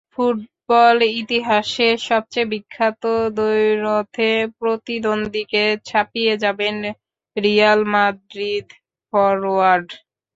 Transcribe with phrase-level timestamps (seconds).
[0.13, 3.03] Football ইতিহাসের সবচেয়ে বিখ্যাত
[3.37, 6.75] দ্বৈরথে প্রতিদ্বন্দ্বীকে ছাপিয়ে যাবেন
[7.37, 8.67] রিয়াল মাদ্রিদ
[9.13, 9.89] ফরোয়ার্ড।